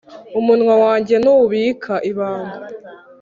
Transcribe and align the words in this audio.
umunwa 0.39 0.73
wanjye 0.83 1.15
ntubika 1.23 1.93
ibanga. 2.09 2.57